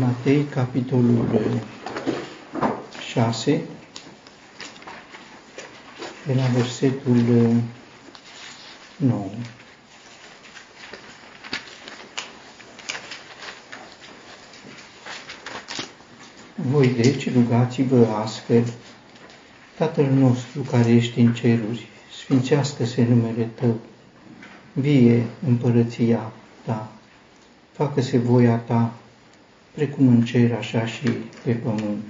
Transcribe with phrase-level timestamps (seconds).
[0.00, 1.60] Matei, capitolul
[3.12, 3.62] 6,
[6.26, 7.16] de la versetul
[8.96, 9.30] 9.
[16.54, 18.64] Voi deci rugați-vă astfel,
[19.76, 21.88] Tatăl nostru care ești în ceruri,
[22.20, 23.76] sfințească-se numele Tău,
[24.72, 26.32] vie împărăția
[26.64, 26.92] Ta,
[27.72, 28.92] facă-se voia Ta,
[29.74, 31.08] precum în cer, așa și
[31.44, 32.04] pe pământ.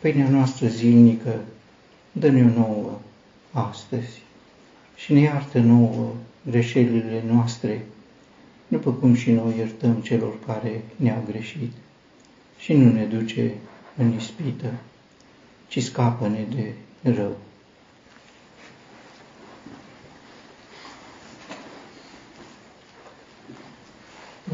[0.00, 1.40] Pâinea noastră zilnică,
[2.12, 3.00] dă-ne nouă
[3.52, 4.22] astăzi
[4.96, 6.14] și ne iartă nouă
[6.50, 7.84] greșelile noastre,
[8.68, 11.72] după cum și noi iertăm celor care ne-au greșit.
[12.58, 13.54] Și nu ne duce
[13.96, 14.72] în ispită,
[15.68, 16.72] ci scapă-ne de
[17.10, 17.36] rău.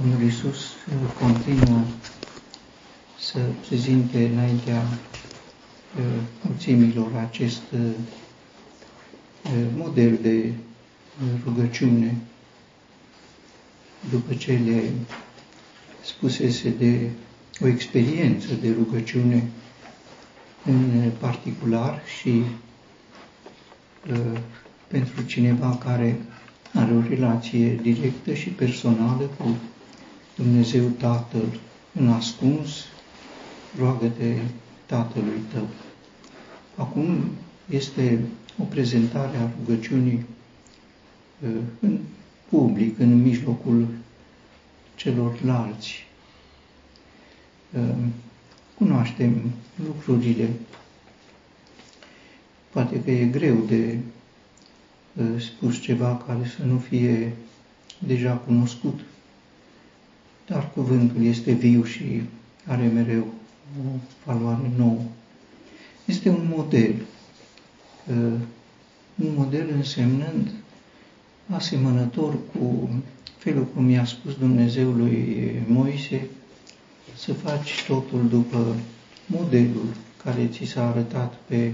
[0.03, 0.57] Domnul Iisus
[1.21, 1.81] continuă
[3.19, 3.39] să
[3.69, 6.05] prezinte înaintea uh,
[6.43, 7.81] mulțimilor acest uh,
[9.77, 12.17] model de uh, rugăciune
[14.11, 14.83] după ce le
[16.05, 17.11] spusese de
[17.61, 19.45] o experiență de rugăciune
[20.65, 22.43] în particular și
[24.87, 26.19] pentru cineva care
[26.75, 29.57] are o relație directă și personală cu
[30.37, 31.61] Dumnezeu Tatăl
[31.95, 32.85] în ascuns,
[33.79, 34.37] roagă-te
[34.87, 35.69] Tatălui tău.
[36.77, 37.25] Acum
[37.71, 38.21] este
[38.59, 40.25] o prezentare a rugăciunii
[41.41, 41.99] uh, în
[42.49, 43.89] public, în mijlocul
[44.95, 46.07] celorlalți.
[47.71, 47.95] Uh,
[48.79, 49.51] cunoaștem
[49.87, 50.49] lucrurile.
[52.71, 53.99] Poate că e greu de
[55.13, 57.33] uh, spus ceva care să nu fie
[57.99, 59.01] deja cunoscut
[60.53, 62.23] dar cuvântul este viu și
[62.67, 63.27] are mereu
[63.79, 63.91] o
[64.25, 65.01] valoare nouă.
[66.05, 66.95] Este un model,
[68.07, 68.39] uh,
[69.15, 70.51] un model însemnând
[71.51, 72.91] asemănător cu
[73.37, 76.27] felul cum i-a spus Dumnezeu lui Moise
[77.17, 78.77] să faci totul după
[79.27, 79.87] modelul
[80.25, 81.73] care ți s-a arătat pe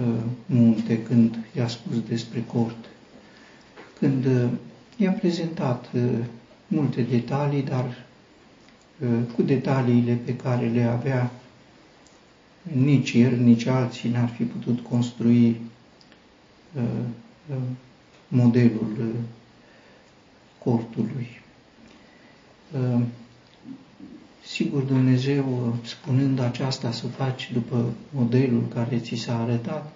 [0.00, 0.06] uh,
[0.46, 2.84] munte când i-a spus despre cort.
[3.98, 4.48] Când uh,
[4.96, 5.90] i-a prezentat
[6.70, 8.04] multe detalii, dar
[8.98, 11.30] uh, cu detaliile pe care le avea,
[12.62, 15.60] nici el, nici alții n-ar fi putut construi
[16.74, 16.82] uh,
[17.50, 17.56] uh,
[18.28, 19.14] modelul
[20.58, 21.40] cortului.
[24.46, 29.92] Sigur, Dumnezeu, spunând aceasta să faci după modelul care ți s-a arătat,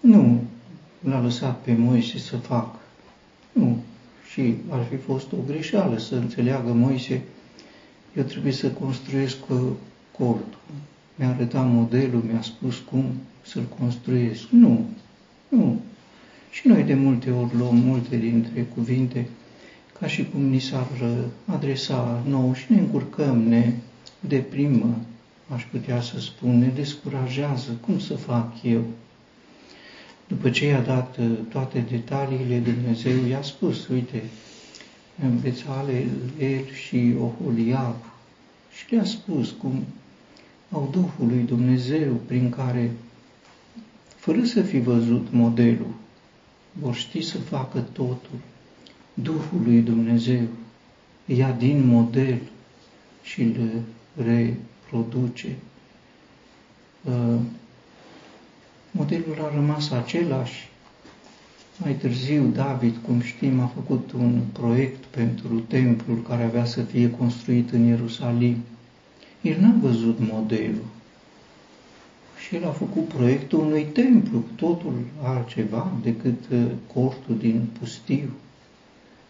[0.00, 0.44] nu
[1.00, 2.78] l-a lăsat pe Moise să facă.
[3.52, 3.78] Nu,
[4.38, 7.22] și ar fi fost o greșeală să înțeleagă Moise,
[8.16, 9.36] eu trebuie să construiesc
[10.18, 10.58] cortul.
[11.14, 13.04] Mi-a arătat modelul, mi-a spus cum
[13.42, 14.48] să-l construiesc.
[14.50, 14.86] Nu,
[15.48, 15.80] nu.
[16.50, 19.26] Și noi de multe ori luăm multe dintre cuvinte
[20.00, 20.88] ca și cum ni s-ar
[21.44, 23.72] adresa nou și ne încurcăm, ne
[24.20, 24.98] deprimă,
[25.54, 27.70] aș putea să spun, ne descurajează.
[27.80, 28.84] Cum să fac eu?
[30.28, 34.22] După ce i-a dat uh, toate detaliile, Dumnezeu i-a spus, uite,
[35.40, 36.08] Bețalel,
[36.38, 37.96] El și Oholiab,
[38.72, 39.84] și le-a spus cum
[40.70, 42.90] au Duhul lui Dumnezeu prin care,
[44.16, 45.94] fără să fi văzut modelul,
[46.72, 48.38] vor ști să facă totul.
[49.14, 50.42] Duhul lui Dumnezeu
[51.24, 52.38] ia din model
[53.22, 53.82] și îl
[54.16, 55.56] reproduce.
[58.92, 60.68] Uh, Modelul a rămas același.
[61.76, 67.10] Mai târziu, David, cum știm, a făcut un proiect pentru templul care avea să fie
[67.10, 68.56] construit în Ierusalim.
[69.40, 70.84] El n-a văzut modelul.
[72.38, 78.30] Și el a făcut proiectul unui templu, totul altceva decât uh, cortul din pustiu.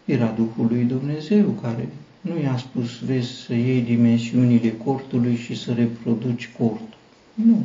[0.04, 1.88] Era Duhul lui Dumnezeu care
[2.20, 6.96] nu i-a spus, vezi, să iei dimensiunile cortului și să reproduci cortul.
[7.34, 7.62] Nu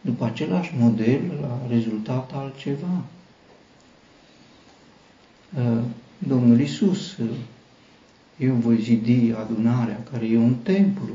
[0.00, 3.04] după același model a rezultat altceva.
[5.58, 5.82] Ă,
[6.18, 7.18] Domnul Isus,
[8.36, 11.14] eu voi zidi adunarea, care e un templu,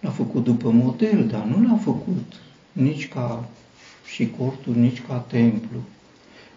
[0.00, 2.32] l-a făcut după model, dar nu l-a făcut
[2.72, 3.48] nici ca
[4.06, 5.78] și cortul, nici ca templu.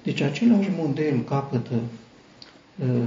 [0.04, 1.82] Deci același model capătă
[2.76, 3.04] uh,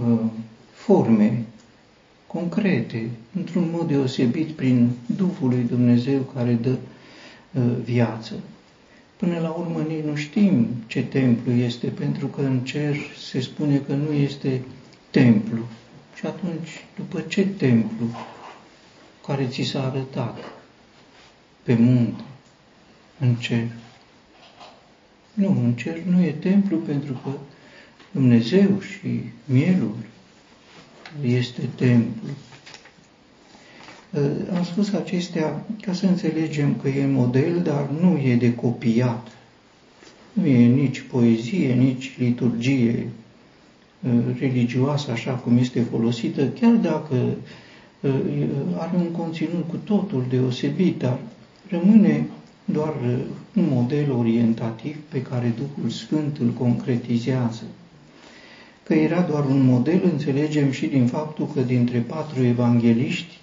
[0.00, 0.20] uh,
[0.72, 1.46] forme
[2.36, 6.76] concrete, într-un mod deosebit prin Duhul lui Dumnezeu care dă
[7.52, 8.34] uh, viață.
[9.16, 12.96] Până la urmă nici nu știm ce templu este, pentru că în cer
[13.30, 14.60] se spune că nu este
[15.10, 15.68] templu.
[16.14, 18.06] Și atunci, după ce templu
[19.26, 20.38] care ți s-a arătat
[21.62, 22.22] pe munte,
[23.18, 23.66] în cer?
[25.34, 27.30] Nu, în cer nu e templu pentru că
[28.10, 29.96] Dumnezeu și mielul
[31.24, 32.28] este templu.
[34.56, 39.28] Am spus acestea ca să înțelegem că e model, dar nu e de copiat.
[40.32, 43.08] Nu e nici poezie, nici liturgie
[44.38, 47.16] religioasă așa cum este folosită, chiar dacă
[48.78, 51.18] are un conținut cu totul deosebit, dar
[51.68, 52.26] rămâne
[52.64, 52.94] doar
[53.56, 57.62] un model orientativ pe care Duhul Sfânt îl concretizează.
[58.86, 63.38] Că era doar un model, înțelegem și din faptul că dintre patru evangeliști,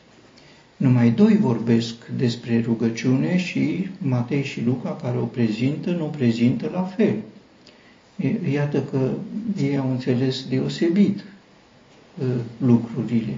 [0.77, 6.69] numai doi vorbesc despre rugăciune și Matei și Luca, care o prezintă, nu o prezintă
[6.73, 7.15] la fel.
[8.53, 9.11] Iată că
[9.61, 11.23] ei au înțeles deosebit
[12.57, 13.37] lucrurile.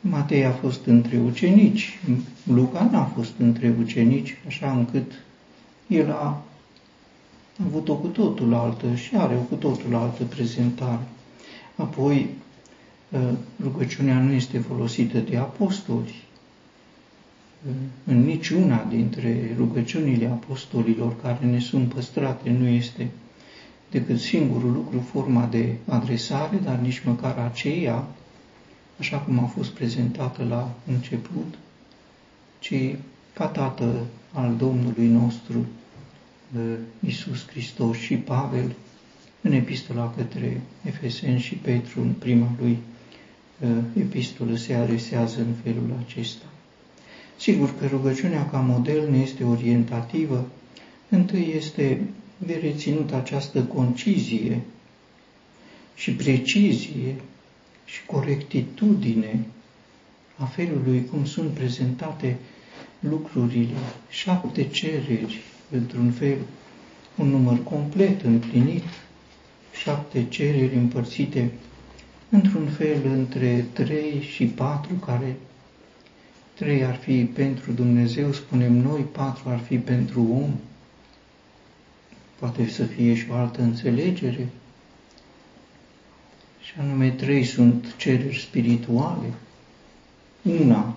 [0.00, 1.98] Matei a fost între ucenici,
[2.52, 5.12] Luca n-a fost între ucenici, așa încât
[5.86, 6.44] el a
[7.64, 11.06] avut o cu totul altă și are o cu totul altă prezentare.
[11.76, 12.30] Apoi,
[13.12, 16.24] ă, rugăciunea nu este folosită de apostoli.
[18.04, 23.10] În niciuna dintre rugăciunile apostolilor care ne sunt păstrate nu este
[23.90, 28.06] decât singurul lucru forma de adresare, dar nici măcar aceea,
[28.98, 31.54] așa cum a fost prezentată la început,
[32.58, 32.74] ci
[33.32, 33.94] ca Tată
[34.32, 35.66] al Domnului nostru,
[37.00, 38.74] Iisus Hristos și Pavel,
[39.40, 42.78] în epistola către Efeseni și Petru, în prima lui
[43.98, 46.44] epistolă, se adresează în felul acesta.
[47.38, 50.48] Sigur că rugăciunea ca model ne este orientativă,
[51.08, 52.00] întâi este
[52.38, 54.60] de reținut această concizie
[55.94, 57.14] și precizie
[57.84, 59.46] și corectitudine
[60.36, 62.36] a felului cum sunt prezentate
[63.00, 63.76] lucrurile,
[64.08, 65.40] șapte cereri,
[65.70, 66.36] într-un fel,
[67.16, 68.82] un număr complet, împlinit,
[69.82, 71.50] șapte cereri împărțite
[72.28, 75.36] într-un fel între trei și patru, care
[76.54, 80.50] trei ar fi pentru Dumnezeu, spunem noi, patru ar fi pentru om,
[82.38, 84.48] poate să fie și o altă înțelegere,
[86.60, 89.26] și anume trei sunt cereri spirituale.
[90.42, 90.96] Una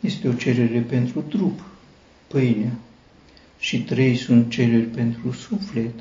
[0.00, 1.60] este o cerere pentru trup,
[2.26, 2.72] pâinea,
[3.62, 5.94] și trei sunt cereri pentru suflet,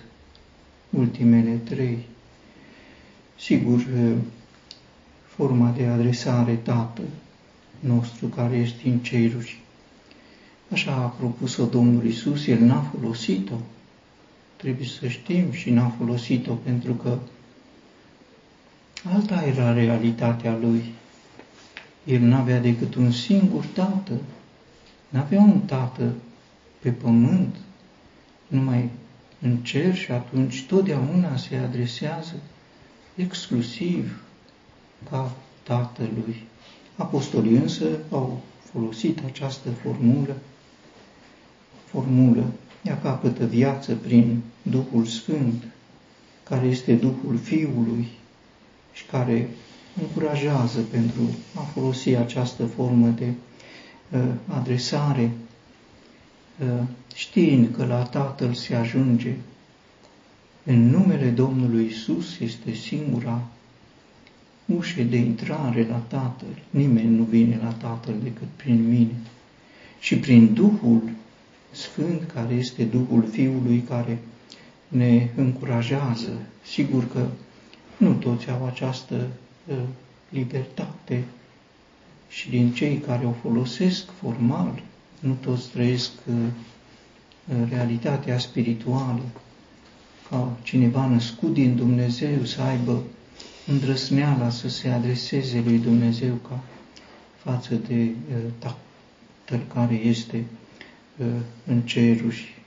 [0.90, 1.98] ultimele trei.
[3.40, 3.88] Sigur,
[5.26, 7.06] forma de adresare Tatăl
[7.80, 9.60] nostru care ești în ceruri.
[10.72, 13.56] Așa a propus-o Domnul Isus, El n-a folosit-o.
[14.56, 17.18] Trebuie să știm și n-a folosit-o pentru că
[19.14, 20.84] alta era realitatea Lui.
[22.04, 24.14] El n-avea decât un singur tată.
[25.10, 26.14] N-avea un tată
[26.82, 27.56] pe pământ,
[28.48, 28.90] numai
[29.42, 32.34] în cer și atunci totdeauna se adresează
[33.16, 34.24] exclusiv
[35.10, 36.44] ca Tatălui.
[36.96, 38.42] Apostolii însă au
[38.72, 40.36] folosit această formulă,
[41.86, 42.46] formulă,
[42.84, 45.64] ea capătă viață prin Duhul Sfânt,
[46.44, 48.08] care este Duhul Fiului
[48.94, 49.50] și care
[50.02, 51.22] încurajează pentru
[51.56, 53.34] a folosi această formă de
[54.12, 55.51] uh, adresare, uh,
[57.14, 59.34] știind că la Tatăl se ajunge
[60.64, 63.42] în numele Domnului Isus este singura
[64.66, 66.62] ușe de intrare la Tatăl.
[66.70, 69.16] Nimeni nu vine la Tatăl decât prin mine.
[70.00, 71.02] Și prin Duhul
[71.72, 74.20] Sfânt, care este Duhul Fiului, care
[74.88, 76.32] ne încurajează.
[76.64, 77.28] Sigur că
[77.98, 79.28] nu toți au această
[79.68, 79.76] uh,
[80.30, 81.24] libertate
[82.30, 84.84] și din cei care o folosesc formal,
[85.22, 86.36] nu toți trăiesc uh,
[87.70, 89.22] realitatea spirituală,
[90.30, 93.04] ca cineva născut din Dumnezeu să aibă
[93.68, 96.60] îndrăsneala să se adreseze lui Dumnezeu ca
[97.38, 100.46] față de uh, Tatăl care este
[101.18, 101.26] uh,
[101.66, 102.60] în ceruri.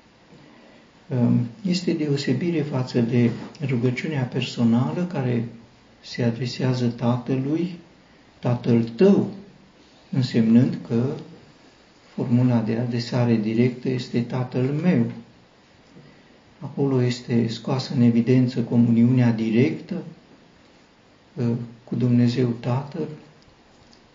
[1.09, 3.31] Um, este deosebire față de
[3.67, 5.49] rugăciunea personală care
[6.01, 7.79] se adresează Tatălui,
[8.39, 9.31] Tatăl tău,
[10.11, 11.15] însemnând că
[12.14, 15.04] formula de adresare directă este Tatăl meu.
[16.61, 20.02] Acolo este scoasă în evidență comuniunea directă
[21.85, 23.09] cu Dumnezeu Tatăl,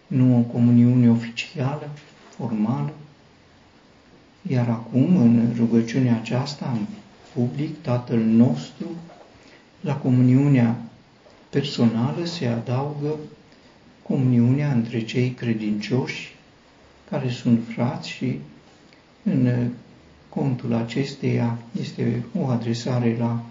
[0.08, 1.90] nu o comuniune oficială,
[2.30, 2.94] formală,
[4.48, 6.86] Iar acum, în rugăciunea aceasta, în
[7.34, 8.88] public, Tatăl nostru,
[9.82, 10.82] la comuniunea
[11.50, 13.16] personală se adaugă
[14.04, 16.36] comuniunea între cei credincioși
[17.10, 18.40] care sunt frați și
[19.24, 19.70] în
[20.30, 23.44] contul acesteia este o adresare la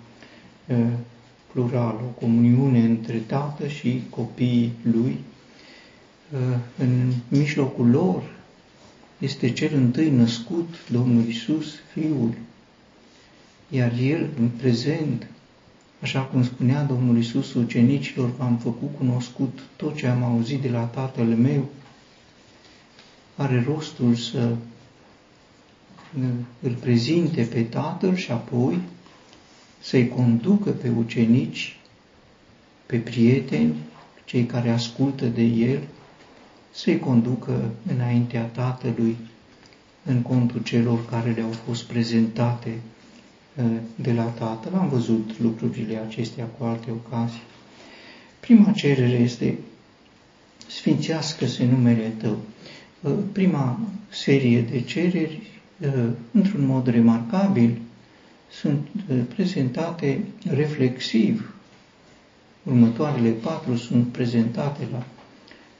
[1.52, 5.18] plural, o comuniune între tată și copiii lui.
[6.78, 8.22] În mijlocul lor
[9.18, 12.34] este cel întâi născut, Domnul Isus, Fiul,
[13.68, 15.26] iar El, în prezent,
[16.00, 20.82] așa cum spunea Domnul Isus ucenicilor, v-am făcut cunoscut tot ce am auzit de la
[20.82, 21.68] Tatăl meu,
[23.38, 24.54] are rostul să
[26.60, 28.78] îl prezinte pe Tatăl și apoi
[29.80, 31.76] să-i conducă pe ucenici,
[32.86, 33.74] pe prieteni,
[34.24, 35.80] cei care ascultă de el,
[36.70, 39.16] să-i conducă înaintea Tatălui
[40.04, 42.78] în contul celor care le-au fost prezentate
[43.58, 43.62] ă,
[43.94, 44.74] de la Tatăl.
[44.74, 47.42] Am văzut lucrurile acestea cu alte ocazii.
[48.40, 49.58] Prima cerere este
[50.68, 52.38] Sfințească-se numele Tău.
[53.04, 55.42] Ă, prima serie de cereri,
[55.82, 57.78] ă, într-un mod remarcabil,
[58.50, 58.88] sunt
[59.34, 61.54] prezentate reflexiv.
[62.62, 65.04] Următoarele patru sunt prezentate la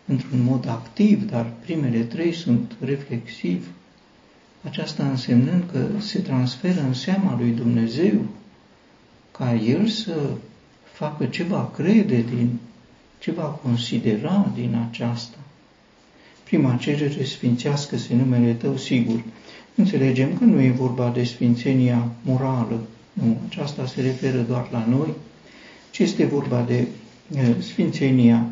[0.08, 3.66] într-un mod activ, dar primele trei sunt reflexiv.
[4.64, 8.24] Aceasta însemnând că se transferă în seama lui Dumnezeu
[9.30, 10.30] ca El să
[10.92, 12.58] facă ce va crede din,
[13.18, 15.37] ce va considera din aceasta.
[16.48, 19.22] Prima cerere sfințească-se numele Tău, sigur.
[19.74, 22.80] Înțelegem că nu e vorba de sfințenia morală,
[23.12, 25.08] nu, aceasta se referă doar la noi,
[25.90, 26.86] ci este vorba de
[27.60, 28.46] sfințenia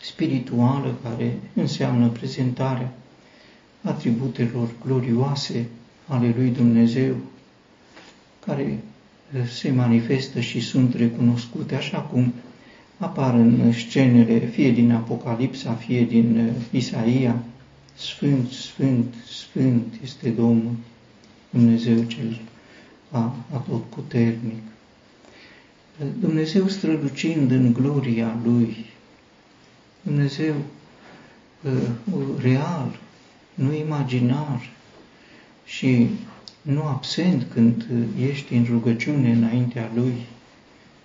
[0.00, 2.92] spirituală care înseamnă prezentarea
[3.82, 5.66] atributelor glorioase
[6.06, 7.16] ale lui Dumnezeu,
[8.46, 8.78] care
[9.50, 12.32] se manifestă și sunt recunoscute așa cum
[12.98, 17.42] apar în scenele fie din Apocalipsa, fie din Isaia,
[17.94, 20.74] Sfânt, Sfânt, Sfânt este Domnul,
[21.50, 22.40] Dumnezeu cel
[23.52, 24.62] atotputernic.
[26.20, 28.86] Dumnezeu strălucind în gloria Lui,
[30.02, 30.54] Dumnezeu
[31.62, 31.72] uh,
[32.40, 32.98] real,
[33.54, 34.70] nu imaginar
[35.64, 36.08] și
[36.62, 37.86] nu absent când
[38.20, 40.14] ești în rugăciune înaintea Lui.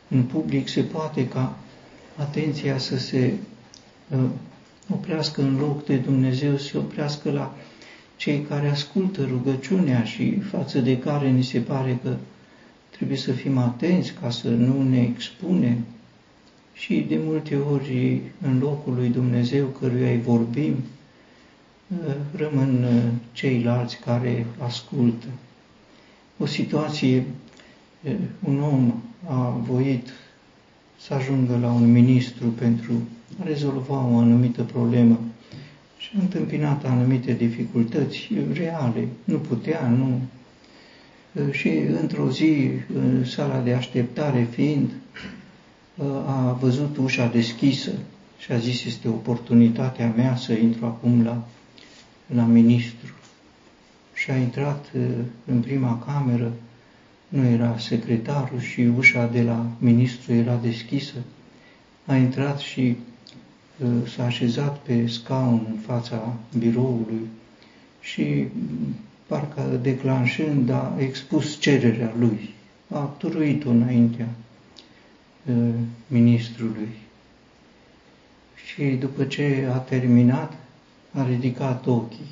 [0.07, 1.57] În public se poate ca
[2.15, 3.34] atenția să se
[4.10, 4.24] uh,
[4.89, 7.55] oprească în loc de Dumnezeu, să se oprească la
[8.15, 12.15] cei care ascultă rugăciunea și față de care ni se pare că
[12.89, 15.77] trebuie să fim atenți ca să nu ne expunem
[16.74, 20.75] și de multe ori în locul lui Dumnezeu căruia îi vorbim,
[22.36, 22.88] rămân
[23.32, 25.25] ceilalți care ascultă.
[26.38, 27.24] O situație,
[28.43, 28.93] un om
[29.27, 30.10] a voit
[31.07, 32.93] să ajungă la un ministru pentru
[33.39, 35.19] a rezolva o anumită problemă
[35.98, 40.19] și a întâmpinat anumite dificultăți reale, nu putea, nu.
[41.51, 41.69] Și
[42.01, 44.89] într-o zi, în sala de așteptare fiind,
[46.25, 47.91] a văzut ușa deschisă
[48.39, 51.48] și a zis, este oportunitatea mea să intru acum la,
[52.36, 53.13] la ministru.
[54.13, 54.86] Și a intrat
[55.45, 56.51] în prima cameră,
[57.34, 61.13] nu era secretarul și ușa de la ministru era deschisă.
[62.06, 62.96] A intrat și
[64.16, 67.28] s-a așezat pe scaun în fața biroului
[68.02, 68.46] și
[69.28, 72.50] parcă declanșând a expus cererea lui.
[72.90, 74.28] A turuit-o înaintea
[76.08, 76.90] ministrului.
[78.66, 80.54] Și după ce a terminat,
[81.12, 82.32] a ridicat ochii.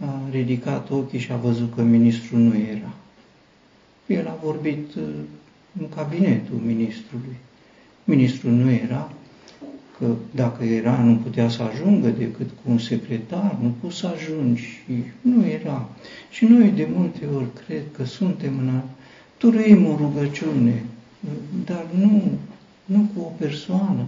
[0.00, 2.94] A ridicat ochii și a văzut că ministrul nu era.
[4.06, 4.94] El a vorbit
[5.80, 7.36] în cabinetul ministrului.
[8.04, 9.12] Ministrul nu era,
[9.98, 14.62] că dacă era, nu putea să ajungă decât cu un secretar, nu poți să ajungi
[14.62, 15.88] și nu era.
[16.30, 18.84] Și noi de multe ori cred că suntem în a...
[19.36, 20.84] Turuim o rugăciune,
[21.64, 22.22] dar nu,
[22.84, 24.06] nu cu o persoană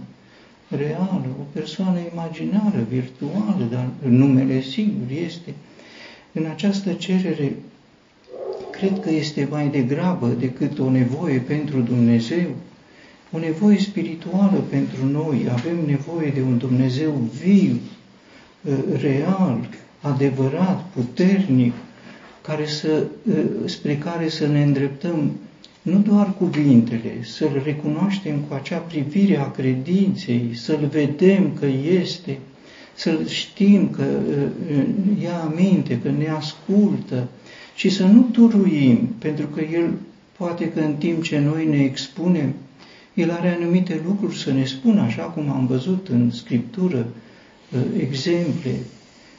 [0.67, 5.53] reală, o persoană imaginară, virtuală, dar numele sigur este.
[6.31, 7.55] În această cerere,
[8.79, 12.47] cred că este mai degrabă decât o nevoie pentru Dumnezeu,
[13.31, 15.47] o nevoie spirituală pentru noi.
[15.51, 17.11] Avem nevoie de un Dumnezeu
[17.43, 17.79] viu,
[19.01, 19.69] real,
[20.01, 21.73] adevărat, puternic,
[22.41, 23.03] care să,
[23.65, 25.31] spre care să ne îndreptăm
[25.81, 31.65] nu doar cuvintele, să-L recunoaștem cu acea privire a credinței, să-L vedem că
[32.01, 32.37] este,
[32.95, 34.03] să știm că
[35.21, 37.27] ia aminte, că ne ascultă
[37.79, 39.93] și să nu turuim, pentru că El
[40.37, 42.53] poate că în timp ce noi ne expunem,
[43.13, 47.07] El are anumite lucruri să ne spună, așa cum am văzut în Scriptură,
[47.99, 48.75] exemple.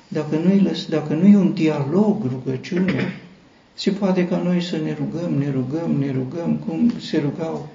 [0.09, 3.13] Dacă nu, dacă nu e un dialog, rugăciune,
[3.75, 7.69] se poate ca noi să ne rugăm, ne rugăm, ne rugăm, cum se rugau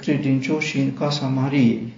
[0.00, 1.92] credincioșii în casa Mariei.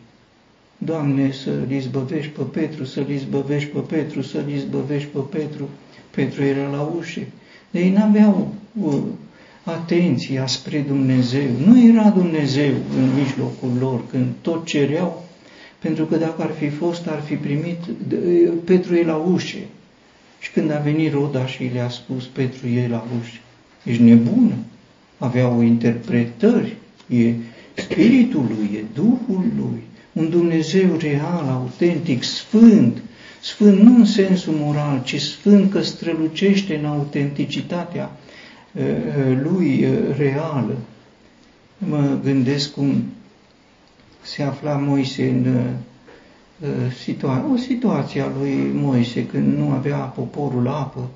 [0.79, 5.69] Doamne, să-l izbăvești pe Petru, să-l izbăvești pe Petru, să-l izbăvești pe Petru.
[6.11, 7.21] Petru era la ușă.
[7.73, 8.95] De ei n-aveau uh,
[9.65, 11.49] atenția spre Dumnezeu.
[11.67, 15.25] Nu era Dumnezeu în mijlocul lor când tot cereau,
[15.79, 17.79] pentru că dacă ar fi fost, ar fi primit,
[18.65, 19.59] Petru e la ușă.
[20.39, 23.41] Și când a venit Roda și le-a spus, Petru e la ușă,
[23.85, 24.55] ești nebună.
[25.19, 26.77] Aveau interpretări,
[27.09, 27.33] e
[27.75, 33.03] Spiritul lui, e Duhul lui un Dumnezeu real, autentic, sfânt,
[33.43, 38.11] sfânt nu în sensul moral, ci sfânt că strălucește în autenticitatea
[38.73, 40.77] uh, uh, lui uh, reală.
[41.79, 43.05] Mă gândesc cum
[44.23, 45.67] se afla Moise în
[47.03, 51.11] situa- o situație a lui Moise când nu avea poporul apă,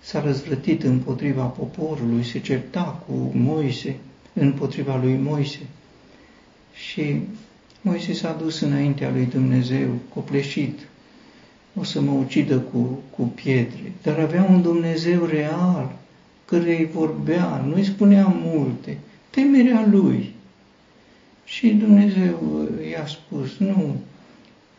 [0.00, 3.96] s-a răzvrătit împotriva poporului, se certa cu Moise,
[4.32, 5.60] împotriva lui Moise.
[6.72, 7.20] Și
[7.80, 10.78] Moise s-a dus înaintea lui Dumnezeu, copleșit,
[11.80, 15.96] o să mă ucidă cu, cu pietre, dar avea un Dumnezeu real,
[16.44, 18.98] care îi vorbea, nu îi spunea multe,
[19.30, 20.34] temerea lui.
[21.44, 23.96] Și Dumnezeu i-a spus, nu,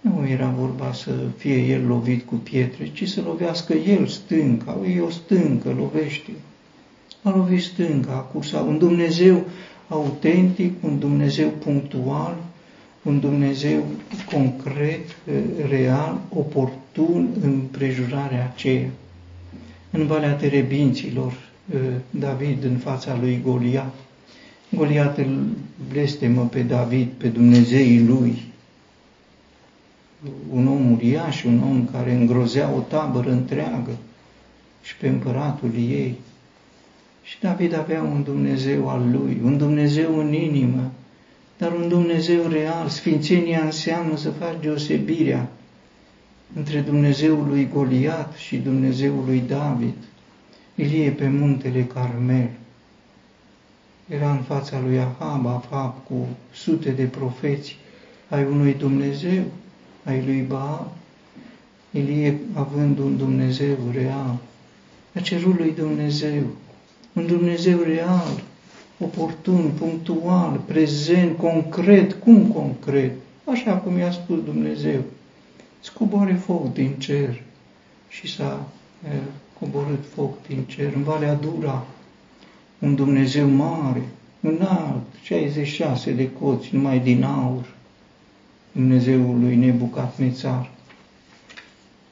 [0.01, 4.99] nu era vorba să fie el lovit cu pietre, ci să lovească el stânca, e
[4.99, 6.31] o stâncă, lovește.
[7.21, 8.67] A lovit stânca, a cursat.
[8.67, 9.45] Un Dumnezeu
[9.87, 12.37] autentic, un Dumnezeu punctual,
[13.03, 13.83] un Dumnezeu
[14.31, 15.17] concret,
[15.69, 16.77] real, oportun
[17.41, 18.89] în prejurarea aceea.
[19.91, 21.33] În Valea Terebinților,
[22.09, 23.93] David în fața lui Goliat.
[24.69, 25.45] Goliat îl
[25.91, 28.43] blestemă pe David, pe Dumnezeii lui.
[30.49, 33.97] Un om uriaș, un om care îngrozea o tabără întreagă
[34.81, 36.15] și pe împăratul ei.
[37.23, 40.91] Și David avea un Dumnezeu al lui, un Dumnezeu în inimă,
[41.57, 42.87] dar un Dumnezeu real.
[42.87, 45.49] Sfințenia înseamnă să faci deosebirea
[46.55, 49.95] între Dumnezeul lui Goliat și Dumnezeul lui David.
[50.75, 52.49] Ilie pe muntele Carmel.
[54.07, 57.77] Era în fața lui Ahab, Ahab cu sute de profeți
[58.29, 59.43] ai unui Dumnezeu,
[60.03, 60.91] ai lui Baal.
[61.91, 64.37] Ilie având un Dumnezeu real,
[65.15, 66.43] a cerut lui Dumnezeu,
[67.13, 68.43] un Dumnezeu real,
[68.99, 72.13] oportun, punctual, prezent, concret.
[72.13, 73.11] Cum concret?
[73.45, 75.03] Așa cum i-a spus Dumnezeu.
[75.79, 77.41] Scoboare foc din cer.
[78.09, 78.67] Și s-a
[79.59, 81.85] coborât foc din cer în Valea Dura.
[82.79, 84.03] Un Dumnezeu mare,
[84.41, 87.75] înalt, 66 de coți, numai din aur.
[88.71, 90.69] Dumnezeul lui Nebucat Nețar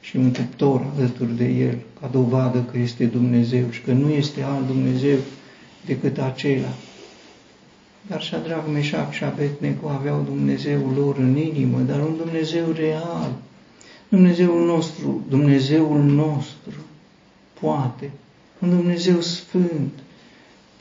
[0.00, 4.42] și un cuptor alături de el, ca dovadă că este Dumnezeu și că nu este
[4.42, 5.16] alt Dumnezeu
[5.86, 6.72] decât acela.
[8.06, 13.32] Dar Shadrach, Meșac și Abednego aveau Dumnezeul lor în inimă, dar un Dumnezeu real.
[14.08, 16.74] Dumnezeul nostru, Dumnezeul nostru,
[17.60, 18.10] poate.
[18.58, 19.92] Un Dumnezeu sfânt,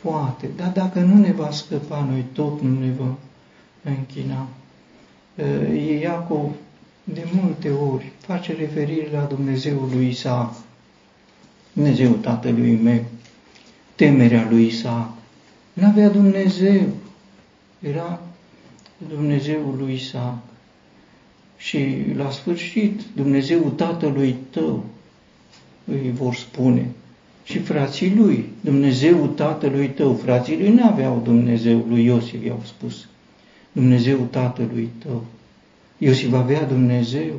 [0.02, 0.50] poate.
[0.56, 3.16] Dar dacă nu ne va scăpa, noi tot nu ne vom
[3.84, 4.48] închina.
[6.02, 6.52] Iacov
[7.04, 10.56] de multe ori face referire la Dumnezeul lui Isaac,
[11.74, 13.04] Dumnezeu tatălui meu,
[13.96, 15.10] temerea lui Isaac.
[15.74, 16.88] N-avea Dumnezeu,
[17.80, 18.22] era
[19.10, 20.38] Dumnezeul lui Isaac.
[21.66, 24.84] Și la sfârșit, Dumnezeul tatălui tău,
[25.86, 26.86] îi vor spune,
[27.44, 33.08] și frații lui, Dumnezeul tatălui tău, frații lui n-aveau Dumnezeu, lui Iosif i-au spus,
[33.72, 35.24] Dumnezeul tatălui tău.
[35.98, 37.34] Iosif avea Dumnezeu,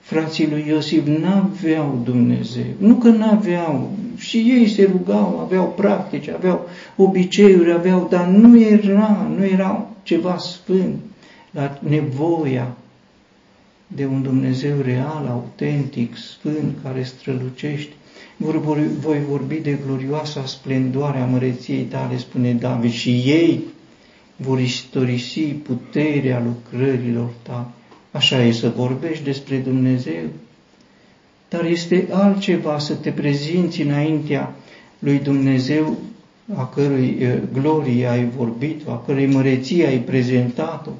[0.00, 2.72] frații lui Iosif n-aveau Dumnezeu.
[2.78, 9.30] Nu că n-aveau, și ei se rugau, aveau practici, aveau obiceiuri, aveau, dar nu era,
[9.36, 10.96] nu era ceva sfânt.
[11.50, 12.74] La nevoia
[13.94, 17.92] de un Dumnezeu real, autentic, sfânt, care strălucește.
[19.00, 23.60] Voi vorbi de glorioasa splendoare a măreției tale, spune David, și ei
[24.36, 27.66] vor istorisi puterea lucrărilor tale.
[28.10, 30.22] Așa e să vorbești despre Dumnezeu,
[31.48, 34.54] dar este altceva să te prezinți înaintea
[34.98, 35.98] lui Dumnezeu
[36.54, 40.90] a cărui glorie ai vorbit, a cărei măreție ai prezentat-o,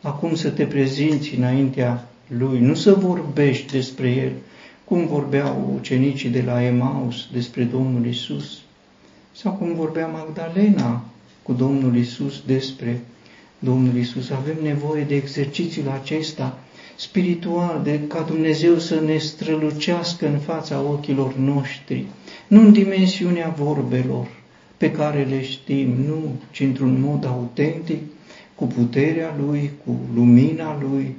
[0.00, 4.32] acum să te prezinți înaintea lui, nu să vorbești despre el,
[4.84, 8.60] cum vorbeau ucenicii de la Emaus despre Domnul Isus,
[9.32, 11.04] sau cum vorbea Magdalena
[11.42, 13.00] cu Domnul Isus despre
[13.58, 14.30] Domnul Isus.
[14.30, 16.58] Avem nevoie de exercițiul acesta
[16.96, 22.04] spiritual, de ca Dumnezeu să ne strălucească în fața ochilor noștri,
[22.46, 24.26] nu în dimensiunea vorbelor
[24.76, 27.98] pe care le știm, nu, ci într-un mod autentic,
[28.54, 31.14] cu puterea Lui, cu lumina Lui,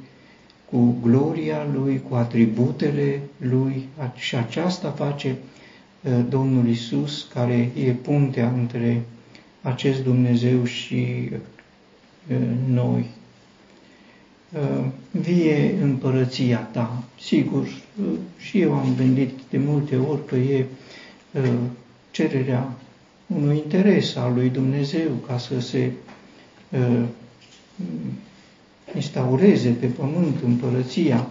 [0.75, 5.35] cu gloria Lui, cu atributele Lui și aceasta face
[6.01, 9.01] uh, Domnul Isus, care e puntea între
[9.61, 13.05] acest Dumnezeu și uh, noi.
[14.53, 17.03] Uh, vie împărăția ta.
[17.19, 17.67] Sigur,
[18.37, 20.65] și eu am gândit de multe ori că e
[22.11, 22.71] cererea
[23.27, 25.91] unui interes al lui Dumnezeu ca să se
[28.93, 31.27] instaureze pe pământ împărăția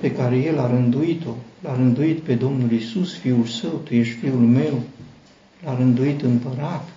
[0.00, 1.30] pe care El a rânduit-o,
[1.62, 4.80] l-a rânduit pe Domnul Isus, Fiul Său, Tu ești Fiul meu,
[5.64, 6.88] l-a rânduit împărat.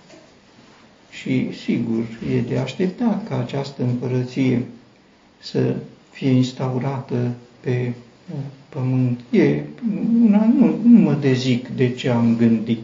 [1.10, 2.04] Și, sigur,
[2.34, 4.64] e de așteptat ca această împărăție
[5.40, 5.74] să
[6.10, 7.92] fie instaurată pe
[8.32, 9.20] uh, pământ.
[9.30, 9.60] E,
[10.24, 12.82] una, nu, nu mă dezic de ce am gândit,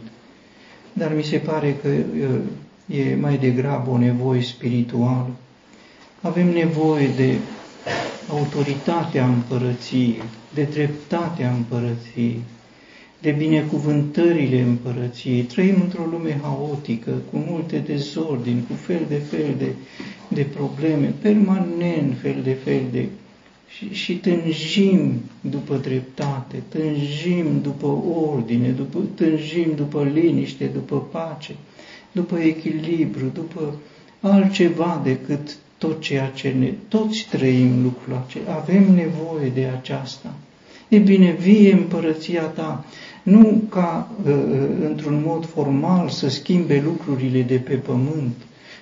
[0.93, 5.29] dar mi se pare că uh, e mai degrabă o nevoie spirituală
[6.21, 7.37] avem nevoie de
[8.29, 10.21] autoritatea împărăției,
[10.53, 12.41] de dreptatea împărăției,
[13.21, 15.41] de binecuvântările împărăției.
[15.41, 19.73] Trăim într-o lume haotică, cu multe dezordini, cu fel de fel de,
[20.27, 23.05] de probleme, permanent fel de fel de...
[23.67, 27.87] Și, și tânjim după dreptate, tânjim după
[28.31, 31.55] ordine, după, tânjim după liniște, după pace,
[32.11, 33.75] după echilibru, după
[34.19, 40.33] altceva decât tot ceea ce ne, toți trăim lucrul acesta, avem nevoie de aceasta.
[40.87, 42.85] E bine, vie împărăția ta,
[43.23, 48.35] nu ca uh, uh, într-un mod formal să schimbe lucrurile de pe pământ,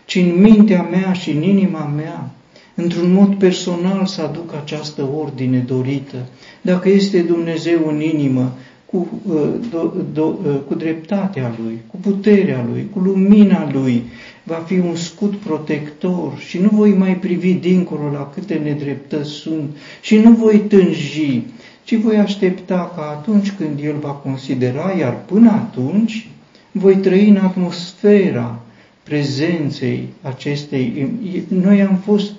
[0.05, 2.29] ci în mintea mea și în inima mea,
[2.75, 6.17] într-un mod personal să aduc această ordine dorită.
[6.61, 8.53] Dacă este Dumnezeu în inimă,
[8.91, 14.03] cu, uh, do, do, uh, cu dreptatea Lui, cu puterea Lui, cu lumina Lui,
[14.43, 19.75] va fi un scut protector și nu voi mai privi dincolo la câte nedreptăți sunt
[20.01, 21.43] și nu voi tânji,
[21.83, 26.29] ci voi aștepta ca atunci când El va considera, iar până atunci
[26.71, 28.59] voi trăi în atmosfera
[29.03, 31.11] prezenței acestei.
[31.47, 32.31] Noi am fost,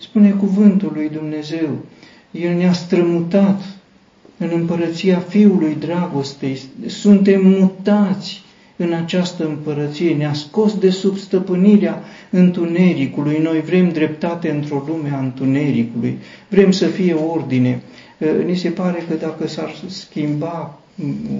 [0.00, 1.68] spune cuvântul lui Dumnezeu,
[2.30, 3.77] El ne-a strămutat
[4.38, 8.42] în împărăția Fiului Dragostei, suntem mutați
[8.76, 13.38] în această împărăție, ne-a scos de sub stăpânirea întunericului.
[13.42, 17.82] Noi vrem dreptate într-o lume a întunericului, vrem să fie ordine.
[18.46, 20.78] Ni se pare că dacă s-ar schimba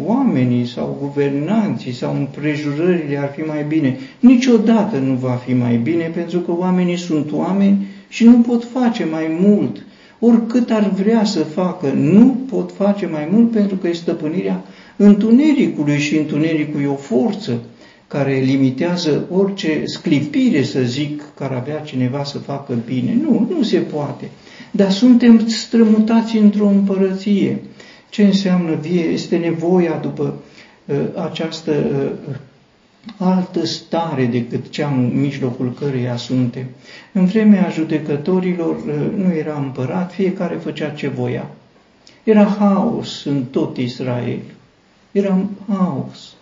[0.04, 3.98] oamenii sau guvernanții sau împrejurările ar fi mai bine.
[4.20, 9.04] Niciodată nu va fi mai bine pentru că oamenii sunt oameni și nu pot face
[9.04, 9.86] mai mult.
[10.20, 14.64] Oricât ar vrea să facă, nu pot face mai mult pentru că e stăpânirea
[14.96, 17.58] întunericului și întunericul e o forță
[18.08, 23.18] care limitează orice sclipire, să zic, care avea cineva să facă bine.
[23.22, 24.30] Nu, nu se poate.
[24.70, 27.62] Dar suntem strămutați într-o împărăție.
[28.08, 29.02] Ce înseamnă vie?
[29.02, 30.34] Este nevoia după
[30.84, 31.72] uh, această
[32.28, 32.34] uh,
[33.16, 36.64] altă stare decât cea în mijlocul căreia suntem.
[37.12, 41.50] În vremea judecătorilor uh, nu era împărat, fiecare făcea ce voia.
[42.24, 44.42] Era haos în tot Israel.
[45.12, 46.34] Era haos.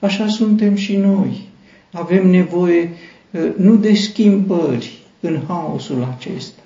[0.00, 1.48] Așa suntem și noi.
[1.92, 2.90] Avem nevoie
[3.30, 6.62] uh, nu de schimbări în haosul acesta,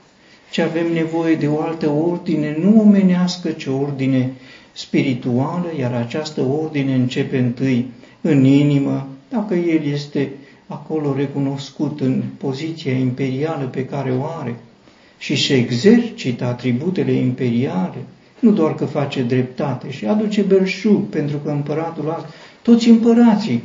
[0.50, 4.32] ci avem nevoie de o altă ordine, nu omenească, ci o ordine
[4.72, 7.86] spirituală, iar această ordine începe întâi
[8.20, 10.30] în inimă, dacă el este
[10.66, 14.56] acolo recunoscut în poziția imperială pe care o are
[15.18, 17.98] și se exercită atributele imperiale,
[18.38, 22.28] nu doar că face dreptate și aduce belșug, pentru că împăratul ăsta,
[22.62, 23.62] toți împărații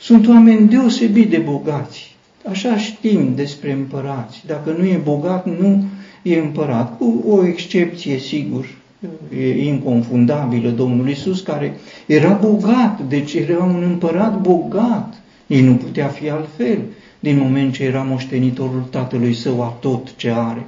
[0.00, 2.16] sunt oameni deosebit de bogați.
[2.48, 4.42] Așa știm despre împărați.
[4.46, 5.84] Dacă nu e bogat, nu
[6.22, 8.81] e împărat, cu o excepție, sigur, e
[9.56, 15.14] inconfundabilă Domnul Isus, care era bogat, deci era un împărat bogat.
[15.46, 16.78] Ei nu putea fi altfel,
[17.20, 20.66] din moment ce era moștenitorul tatălui său a tot ce are.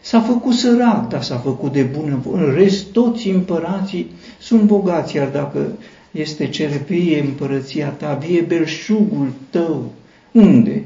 [0.00, 2.22] S-a făcut sărac, dar s-a făcut de bună.
[2.32, 5.66] În rest, toți împărații sunt bogați, iar dacă
[6.10, 9.92] este cere vie împărăția ta, vie belșugul tău,
[10.32, 10.82] unde?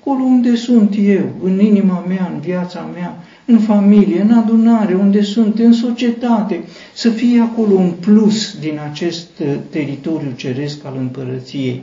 [0.00, 3.16] acolo unde sunt eu, în inima mea, în viața mea,
[3.50, 6.60] în familie, în adunare, unde sunt, în societate,
[6.94, 11.82] să fie acolo un plus din acest uh, teritoriu ceresc al împărăției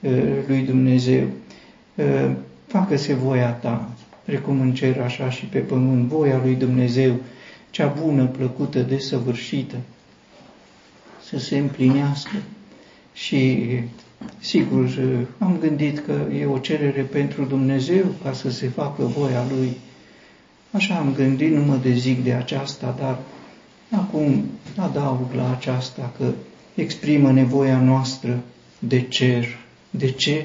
[0.00, 0.10] uh,
[0.46, 1.24] lui Dumnezeu.
[1.94, 2.30] Uh,
[2.66, 3.90] facă-se voia ta,
[4.24, 7.14] precum în cer, așa și pe pământ, voia lui Dumnezeu,
[7.70, 9.76] cea bună, plăcută, desăvârșită,
[11.28, 12.36] să se împlinească.
[13.12, 13.58] Și,
[14.38, 14.98] sigur,
[15.38, 19.76] am gândit că e o cerere pentru Dumnezeu ca să se facă voia Lui.
[20.76, 23.18] Așa am gândit, nu mă dezic de aceasta, dar
[23.90, 24.44] acum
[24.76, 26.24] adaug la aceasta că
[26.74, 28.38] exprimă nevoia noastră
[28.78, 29.44] de cer.
[29.90, 30.44] De ce?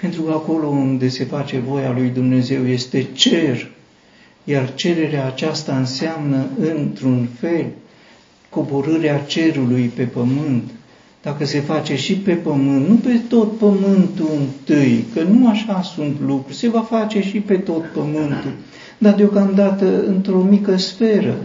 [0.00, 3.70] Pentru că acolo unde se face voia lui Dumnezeu este cer,
[4.44, 7.66] iar cererea aceasta înseamnă, într-un fel,
[8.50, 10.70] coborârea cerului pe pământ.
[11.22, 16.20] Dacă se face și pe pământ, nu pe tot pământul întâi, că nu așa sunt
[16.20, 18.52] lucruri, se va face și pe tot pământul,
[18.98, 21.36] dar deocamdată într-o mică sferă,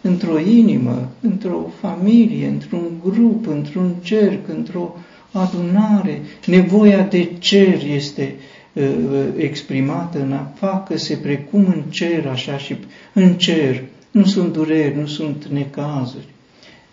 [0.00, 4.96] într-o inimă, într-o familie, într-un grup, într-un cerc, într-o
[5.32, 6.22] adunare.
[6.46, 8.34] Nevoia de cer este
[8.72, 12.76] uh, uh, exprimată în a facă-se precum în cer, așa și
[13.12, 13.84] în cer.
[14.10, 16.26] Nu sunt dureri, nu sunt necazuri.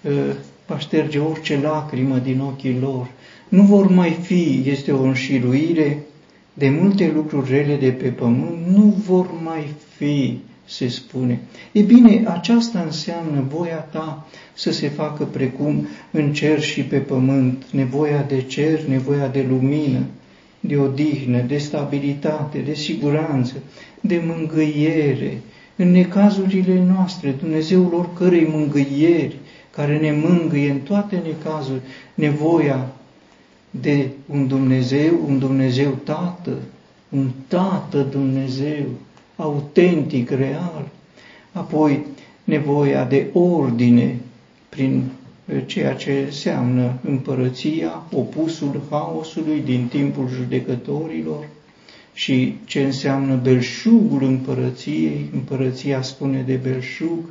[0.01, 0.11] Uh,
[0.67, 3.07] va șterge orice lacrimă din ochii lor.
[3.49, 6.04] Nu vor mai fi, este o înșiruire
[6.57, 11.39] de multe lucruri rele de pe pământ, nu vor mai fi se spune.
[11.71, 17.65] E bine, aceasta înseamnă voia ta să se facă precum în cer și pe pământ,
[17.71, 19.99] nevoia de cer, nevoia de lumină,
[20.59, 23.53] de odihnă, de stabilitate, de siguranță,
[24.01, 25.41] de mângâiere,
[25.75, 29.35] în necazurile noastre, Dumnezeul oricărei mângâieri,
[29.69, 31.81] care ne mângâie în toate necazuri,
[32.13, 32.94] nevoia
[33.81, 36.57] de un Dumnezeu, un Dumnezeu Tată,
[37.09, 38.85] un Tată Dumnezeu,
[39.35, 40.87] autentic, real,
[41.51, 42.05] apoi
[42.43, 44.19] nevoia de ordine
[44.69, 45.03] prin
[45.65, 51.47] ceea ce înseamnă împărăția, opusul haosului din timpul judecătorilor
[52.13, 57.29] și ce înseamnă belșugul împărăției, împărăția spune de belșug,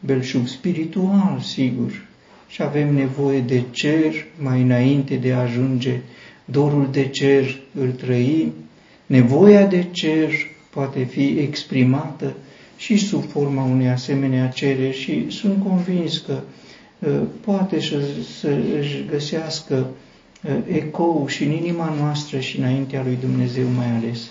[0.00, 2.08] belșug spiritual, sigur,
[2.50, 6.00] și avem nevoie de cer mai înainte de a ajunge
[6.44, 8.52] dorul de cer îl trăim,
[9.06, 10.30] nevoia de cer
[10.70, 12.34] poate fi exprimată
[12.76, 16.40] și sub forma unei asemenea cereri și sunt convins că
[16.98, 18.00] uh, poate să,
[18.40, 19.86] să își găsească
[20.44, 24.30] uh, ecou și în inima noastră și înaintea lui Dumnezeu mai ales.